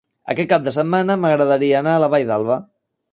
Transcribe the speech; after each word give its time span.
Aquest 0.33 0.47
cap 0.53 0.63
de 0.67 0.71
setmana 0.77 1.17
m'agradaria 1.25 1.77
anar 1.81 1.93
a 1.99 2.03
la 2.05 2.09
Vall 2.15 2.25
d'Alba. 2.31 2.57